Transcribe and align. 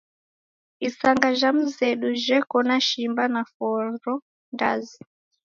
Isanga 0.87 1.27
jha 1.39 1.49
mzedu 1.57 2.09
jheko 2.25 2.57
na 2.69 2.77
shimba 2.87 3.23
na 3.33 3.41
foro 3.53 3.89
ndazi 4.53 4.99